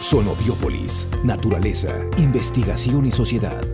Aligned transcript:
Sonobiópolis, 0.00 1.08
naturaleza, 1.24 1.96
investigación 2.18 3.06
y 3.06 3.10
sociedad. 3.10 3.64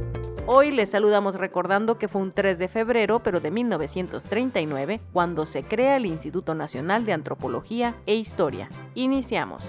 Hoy 0.47 0.71
les 0.71 0.91
saludamos 0.91 1.35
recordando 1.35 1.99
que 1.99 2.07
fue 2.07 2.23
un 2.23 2.31
3 2.31 2.59
de 2.59 2.69
febrero, 2.69 3.23
pero 3.25 3.41
de 3.41 3.51
1939, 3.51 5.01
cuando 5.13 5.47
se 5.47 5.65
crea 5.65 5.97
el 5.97 6.07
Instituto 6.07 6.55
Nacional 6.55 7.05
de 7.05 7.13
Antropología 7.13 7.97
e 8.07 8.15
Historia. 8.15 8.71
Iniciamos. 8.95 9.65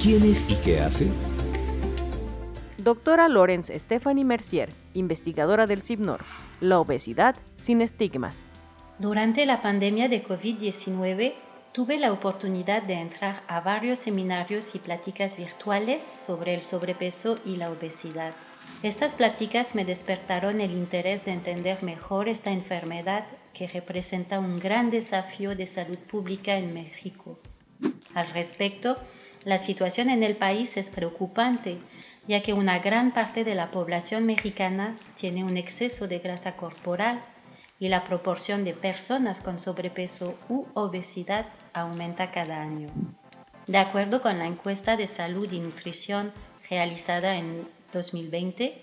¿Quién 0.00 0.22
es 0.24 0.44
y 0.48 0.54
qué 0.56 0.80
hace? 0.80 1.08
Doctora 2.78 3.28
Lorenz 3.28 3.70
Stephanie 3.74 4.24
Mercier, 4.24 4.70
investigadora 4.94 5.66
del 5.66 5.82
CIBNOR. 5.82 6.20
La 6.60 6.78
obesidad 6.78 7.34
sin 7.56 7.82
estigmas. 7.82 8.42
Durante 8.98 9.44
la 9.44 9.60
pandemia 9.60 10.08
de 10.08 10.24
COVID-19, 10.24 11.34
tuve 11.72 11.98
la 11.98 12.12
oportunidad 12.12 12.82
de 12.82 12.94
entrar 12.94 13.42
a 13.48 13.60
varios 13.60 13.98
seminarios 13.98 14.74
y 14.74 14.78
pláticas 14.78 15.38
virtuales 15.38 16.04
sobre 16.04 16.54
el 16.54 16.62
sobrepeso 16.62 17.38
y 17.46 17.56
la 17.56 17.70
obesidad. 17.70 18.34
Estas 18.82 19.14
pláticas 19.14 19.74
me 19.74 19.86
despertaron 19.86 20.60
el 20.60 20.72
interés 20.72 21.24
de 21.24 21.32
entender 21.32 21.82
mejor 21.82 22.28
esta 22.28 22.50
enfermedad 22.50 23.24
que 23.54 23.66
representa 23.66 24.38
un 24.38 24.58
gran 24.58 24.90
desafío 24.90 25.56
de 25.56 25.66
salud 25.66 25.98
pública 25.98 26.56
en 26.56 26.74
México. 26.74 27.38
Al 28.14 28.28
respecto, 28.30 28.98
la 29.44 29.56
situación 29.56 30.10
en 30.10 30.22
el 30.22 30.36
país 30.36 30.76
es 30.76 30.90
preocupante, 30.90 31.78
ya 32.28 32.42
que 32.42 32.52
una 32.52 32.80
gran 32.80 33.12
parte 33.12 33.44
de 33.44 33.54
la 33.54 33.70
población 33.70 34.26
mexicana 34.26 34.96
tiene 35.14 35.42
un 35.42 35.56
exceso 35.56 36.06
de 36.06 36.18
grasa 36.18 36.56
corporal 36.56 37.24
y 37.80 37.88
la 37.88 38.04
proporción 38.04 38.62
de 38.62 38.74
personas 38.74 39.40
con 39.40 39.58
sobrepeso 39.58 40.38
u 40.48 40.66
obesidad 40.74 41.46
aumenta 41.72 42.30
cada 42.30 42.60
año. 42.60 42.88
De 43.66 43.78
acuerdo 43.78 44.20
con 44.22 44.38
la 44.38 44.46
encuesta 44.46 44.96
de 44.96 45.06
salud 45.06 45.50
y 45.52 45.60
nutrición 45.60 46.32
realizada 46.68 47.36
en 47.36 47.68
2020, 47.92 48.82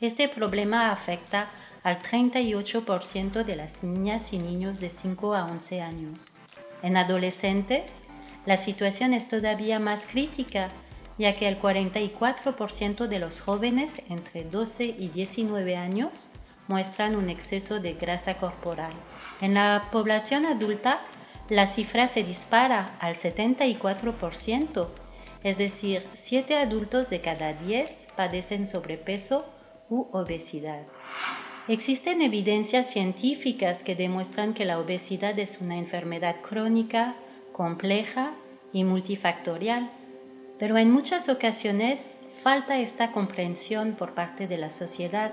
este 0.00 0.28
problema 0.28 0.90
afecta 0.90 1.48
al 1.82 2.02
38% 2.02 3.44
de 3.44 3.56
las 3.56 3.84
niñas 3.84 4.32
y 4.32 4.38
niños 4.38 4.80
de 4.80 4.90
5 4.90 5.34
a 5.34 5.44
11 5.44 5.82
años. 5.82 6.34
En 6.82 6.96
adolescentes, 6.96 8.04
la 8.44 8.56
situación 8.56 9.14
es 9.14 9.28
todavía 9.28 9.78
más 9.78 10.06
crítica, 10.06 10.70
ya 11.18 11.34
que 11.36 11.48
el 11.48 11.60
44% 11.60 13.06
de 13.06 13.18
los 13.18 13.40
jóvenes 13.40 14.02
entre 14.10 14.44
12 14.44 14.84
y 14.98 15.08
19 15.08 15.76
años 15.76 16.28
muestran 16.68 17.16
un 17.16 17.30
exceso 17.30 17.80
de 17.80 17.94
grasa 17.94 18.34
corporal. 18.34 18.92
En 19.40 19.54
la 19.54 19.88
población 19.92 20.46
adulta, 20.46 21.00
la 21.48 21.66
cifra 21.66 22.08
se 22.08 22.22
dispara 22.22 22.96
al 23.00 23.14
74%, 23.14 24.88
es 25.44 25.58
decir, 25.58 26.02
7 26.12 26.56
adultos 26.56 27.10
de 27.10 27.20
cada 27.20 27.52
10 27.52 28.08
padecen 28.16 28.66
sobrepeso 28.66 29.44
u 29.88 30.08
obesidad. 30.12 30.82
Existen 31.68 32.22
evidencias 32.22 32.90
científicas 32.90 33.82
que 33.82 33.96
demuestran 33.96 34.54
que 34.54 34.64
la 34.64 34.78
obesidad 34.78 35.38
es 35.38 35.60
una 35.60 35.78
enfermedad 35.78 36.36
crónica, 36.40 37.16
compleja 37.52 38.34
y 38.72 38.84
multifactorial, 38.84 39.90
pero 40.58 40.78
en 40.78 40.90
muchas 40.90 41.28
ocasiones 41.28 42.18
falta 42.42 42.78
esta 42.78 43.12
comprensión 43.12 43.92
por 43.92 44.14
parte 44.14 44.48
de 44.48 44.58
la 44.58 44.70
sociedad 44.70 45.32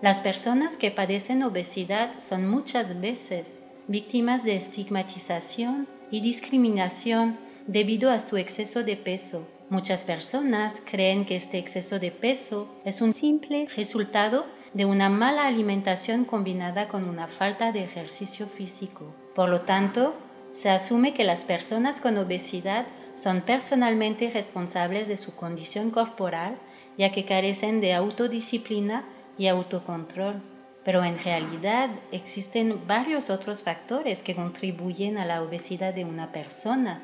las 0.00 0.20
personas 0.20 0.76
que 0.76 0.92
padecen 0.92 1.42
obesidad 1.42 2.20
son 2.20 2.48
muchas 2.48 3.00
veces 3.00 3.62
víctimas 3.88 4.44
de 4.44 4.54
estigmatización 4.54 5.88
y 6.10 6.20
discriminación 6.20 7.38
debido 7.66 8.10
a 8.10 8.20
su 8.20 8.36
exceso 8.36 8.84
de 8.84 8.96
peso. 8.96 9.48
Muchas 9.70 10.04
personas 10.04 10.82
creen 10.84 11.24
que 11.24 11.36
este 11.36 11.58
exceso 11.58 11.98
de 11.98 12.10
peso 12.10 12.68
es 12.84 13.00
un 13.00 13.12
simple 13.12 13.66
resultado 13.76 14.46
de 14.74 14.84
una 14.84 15.08
mala 15.08 15.46
alimentación 15.46 16.24
combinada 16.24 16.88
con 16.88 17.08
una 17.08 17.28
falta 17.28 17.72
de 17.72 17.82
ejercicio 17.82 18.46
físico. 18.46 19.14
Por 19.34 19.48
lo 19.48 19.62
tanto, 19.62 20.14
se 20.52 20.68
asume 20.68 21.14
que 21.14 21.24
las 21.24 21.44
personas 21.44 22.00
con 22.00 22.16
obesidad 22.18 22.86
son 23.14 23.40
personalmente 23.40 24.30
responsables 24.30 25.08
de 25.08 25.16
su 25.16 25.34
condición 25.34 25.90
corporal, 25.90 26.58
ya 26.98 27.10
que 27.10 27.24
carecen 27.24 27.80
de 27.80 27.94
autodisciplina 27.94 29.04
y 29.38 29.46
autocontrol, 29.46 30.42
pero 30.88 31.04
en 31.04 31.22
realidad 31.22 31.90
existen 32.12 32.80
varios 32.86 33.28
otros 33.28 33.62
factores 33.62 34.22
que 34.22 34.34
contribuyen 34.34 35.18
a 35.18 35.26
la 35.26 35.42
obesidad 35.42 35.92
de 35.92 36.06
una 36.06 36.32
persona 36.32 37.02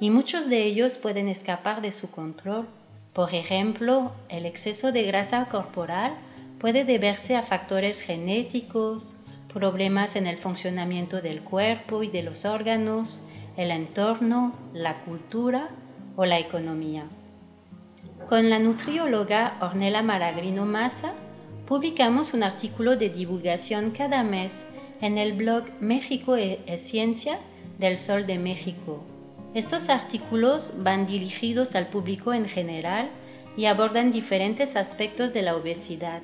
y 0.00 0.08
muchos 0.08 0.48
de 0.48 0.64
ellos 0.64 0.96
pueden 0.96 1.28
escapar 1.28 1.82
de 1.82 1.92
su 1.92 2.10
control. 2.10 2.66
Por 3.12 3.34
ejemplo, 3.34 4.12
el 4.30 4.46
exceso 4.46 4.90
de 4.90 5.02
grasa 5.02 5.50
corporal 5.50 6.16
puede 6.58 6.86
deberse 6.86 7.36
a 7.36 7.42
factores 7.42 8.00
genéticos, 8.00 9.16
problemas 9.52 10.16
en 10.16 10.26
el 10.26 10.38
funcionamiento 10.38 11.20
del 11.20 11.42
cuerpo 11.42 12.02
y 12.02 12.08
de 12.08 12.22
los 12.22 12.46
órganos, 12.46 13.20
el 13.58 13.70
entorno, 13.70 14.54
la 14.72 15.04
cultura 15.04 15.68
o 16.16 16.24
la 16.24 16.38
economía. 16.38 17.04
Con 18.30 18.48
la 18.48 18.58
nutrióloga 18.58 19.58
Ornella 19.60 20.00
Maragrino 20.00 20.64
Massa 20.64 21.12
publicamos 21.66 22.32
un 22.32 22.44
artículo 22.44 22.96
de 22.96 23.10
divulgación 23.10 23.90
cada 23.90 24.22
mes 24.22 24.68
en 25.00 25.18
el 25.18 25.32
blog 25.32 25.64
México 25.80 26.36
e-, 26.36 26.60
es 26.66 26.80
Ciencia 26.80 27.38
del 27.78 27.98
Sol 27.98 28.26
de 28.26 28.38
México. 28.38 29.02
Estos 29.54 29.88
artículos 29.88 30.74
van 30.78 31.06
dirigidos 31.06 31.74
al 31.74 31.88
público 31.88 32.32
en 32.32 32.46
general 32.46 33.10
y 33.56 33.64
abordan 33.66 34.12
diferentes 34.12 34.76
aspectos 34.76 35.32
de 35.32 35.42
la 35.42 35.56
obesidad. 35.56 36.22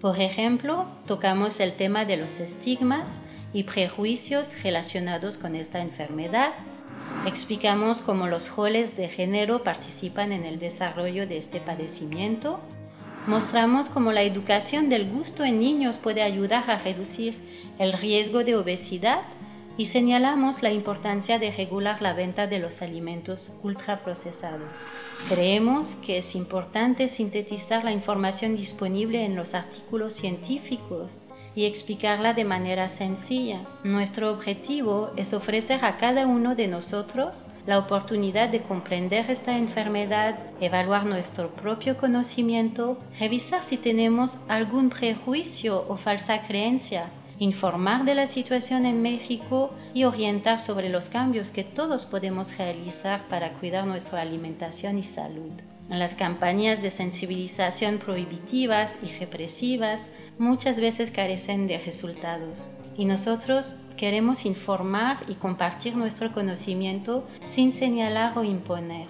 Por 0.00 0.18
ejemplo, 0.18 0.86
tocamos 1.06 1.60
el 1.60 1.72
tema 1.72 2.04
de 2.04 2.16
los 2.16 2.40
estigmas 2.40 3.22
y 3.52 3.64
prejuicios 3.64 4.62
relacionados 4.62 5.36
con 5.36 5.54
esta 5.54 5.80
enfermedad. 5.80 6.52
Explicamos 7.26 8.00
cómo 8.00 8.26
los 8.28 8.56
roles 8.56 8.96
de 8.96 9.08
género 9.08 9.62
participan 9.62 10.32
en 10.32 10.44
el 10.44 10.58
desarrollo 10.58 11.26
de 11.26 11.36
este 11.36 11.60
padecimiento 11.60 12.60
Mostramos 13.26 13.90
cómo 13.90 14.12
la 14.12 14.22
educación 14.22 14.88
del 14.88 15.10
gusto 15.10 15.44
en 15.44 15.60
niños 15.60 15.98
puede 15.98 16.22
ayudar 16.22 16.70
a 16.70 16.78
reducir 16.78 17.34
el 17.78 17.92
riesgo 17.92 18.44
de 18.44 18.56
obesidad 18.56 19.20
y 19.76 19.86
señalamos 19.86 20.62
la 20.62 20.72
importancia 20.72 21.38
de 21.38 21.50
regular 21.50 22.00
la 22.00 22.14
venta 22.14 22.46
de 22.46 22.58
los 22.58 22.80
alimentos 22.80 23.52
ultraprocesados. 23.62 24.70
Creemos 25.28 25.94
que 25.96 26.18
es 26.18 26.34
importante 26.34 27.08
sintetizar 27.08 27.84
la 27.84 27.92
información 27.92 28.56
disponible 28.56 29.24
en 29.24 29.36
los 29.36 29.54
artículos 29.54 30.14
científicos 30.14 31.24
y 31.54 31.64
explicarla 31.64 32.34
de 32.34 32.44
manera 32.44 32.88
sencilla. 32.88 33.60
Nuestro 33.82 34.30
objetivo 34.30 35.10
es 35.16 35.34
ofrecer 35.34 35.84
a 35.84 35.96
cada 35.96 36.26
uno 36.26 36.54
de 36.54 36.68
nosotros 36.68 37.48
la 37.66 37.78
oportunidad 37.78 38.48
de 38.48 38.62
comprender 38.62 39.30
esta 39.30 39.58
enfermedad, 39.58 40.38
evaluar 40.60 41.06
nuestro 41.06 41.50
propio 41.50 41.96
conocimiento, 41.96 42.98
revisar 43.18 43.62
si 43.62 43.76
tenemos 43.76 44.38
algún 44.48 44.90
prejuicio 44.90 45.84
o 45.88 45.96
falsa 45.96 46.42
creencia, 46.46 47.10
informar 47.38 48.04
de 48.04 48.14
la 48.14 48.26
situación 48.26 48.86
en 48.86 49.02
México 49.02 49.72
y 49.94 50.04
orientar 50.04 50.60
sobre 50.60 50.88
los 50.88 51.08
cambios 51.08 51.50
que 51.50 51.64
todos 51.64 52.04
podemos 52.04 52.56
realizar 52.58 53.22
para 53.28 53.54
cuidar 53.54 53.86
nuestra 53.86 54.20
alimentación 54.20 54.98
y 54.98 55.02
salud. 55.02 55.52
Las 55.90 56.14
campañas 56.14 56.82
de 56.82 56.92
sensibilización 56.92 57.98
prohibitivas 57.98 59.00
y 59.02 59.12
represivas 59.18 60.12
muchas 60.38 60.78
veces 60.78 61.10
carecen 61.10 61.66
de 61.66 61.78
resultados. 61.78 62.70
Y 62.96 63.06
nosotros 63.06 63.76
queremos 63.96 64.46
informar 64.46 65.18
y 65.26 65.34
compartir 65.34 65.96
nuestro 65.96 66.32
conocimiento 66.32 67.26
sin 67.42 67.72
señalar 67.72 68.38
o 68.38 68.44
imponer. 68.44 69.08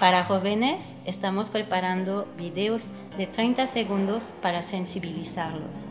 Para 0.00 0.24
jóvenes 0.24 0.96
estamos 1.04 1.50
preparando 1.50 2.26
videos 2.38 2.88
de 3.18 3.26
30 3.26 3.66
segundos 3.66 4.34
para 4.40 4.62
sensibilizarlos. 4.62 5.90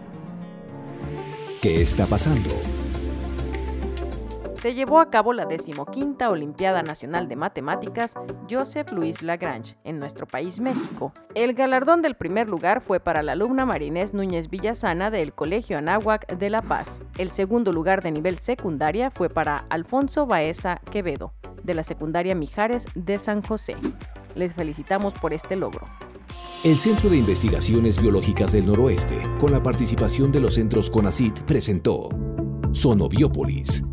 ¿Qué 1.62 1.84
está 1.84 2.08
pasando? 2.08 2.50
Se 4.62 4.76
llevó 4.76 5.00
a 5.00 5.10
cabo 5.10 5.34
la 5.34 5.48
decimoquinta 5.48 6.30
Olimpiada 6.30 6.84
Nacional 6.84 7.28
de 7.28 7.36
Matemáticas 7.36 8.14
Joseph 8.48 8.92
Louis 8.92 9.24
Lagrange 9.24 9.76
en 9.84 9.98
nuestro 9.98 10.28
país 10.28 10.60
México. 10.60 11.14
El 11.34 11.56
galardón 11.56 12.04
del 12.04 12.14
primer 12.14 12.48
lugar 12.48 12.82
fue 12.82 13.00
para 13.00 13.24
la 13.24 13.32
alumna 13.32 13.66
Marinés 13.66 14.14
Núñez 14.14 14.52
Villasana 14.52 15.10
del 15.10 15.34
Colegio 15.34 15.80
Anáhuac 15.80 16.28
de 16.38 16.52
La 16.52 16.62
Paz. 16.62 17.02
El 17.18 17.32
segundo 17.32 17.74
lugar 17.74 18.04
de 18.04 18.12
nivel 18.12 18.38
secundaria 18.38 19.10
fue 19.10 19.30
para 19.30 19.66
Alfonso 19.70 20.28
Baeza 20.28 20.80
Quevedo, 20.92 21.34
de 21.64 21.74
la 21.74 21.84
secundaria 21.84 22.36
Mijares 22.36 22.86
de 22.94 23.18
San 23.18 23.42
José. 23.42 23.76
Les 24.36 24.54
felicitamos 24.54 25.16
por 25.16 25.34
este 25.34 25.56
logro. 25.56 25.88
El 26.64 26.78
Centro 26.78 27.10
de 27.10 27.18
Investigaciones 27.18 28.00
Biológicas 28.00 28.52
del 28.52 28.68
Noroeste, 28.68 29.18
con 29.40 29.52
la 29.52 29.64
participación 29.64 30.32
de 30.32 30.40
los 30.40 30.54
centros 30.54 30.92
CONACIT, 30.92 31.40
presentó 31.42 32.10
Sonobiópolis, 32.74 33.84